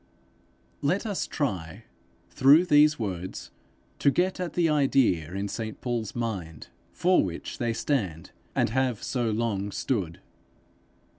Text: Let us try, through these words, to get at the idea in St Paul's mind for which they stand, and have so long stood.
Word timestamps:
Let 0.81 1.05
us 1.05 1.27
try, 1.27 1.83
through 2.31 2.65
these 2.65 2.97
words, 2.97 3.51
to 3.99 4.09
get 4.09 4.39
at 4.39 4.53
the 4.53 4.67
idea 4.67 5.31
in 5.35 5.47
St 5.47 5.79
Paul's 5.79 6.15
mind 6.15 6.69
for 6.91 7.23
which 7.23 7.59
they 7.59 7.71
stand, 7.73 8.31
and 8.55 8.71
have 8.71 9.03
so 9.03 9.29
long 9.29 9.71
stood. 9.71 10.19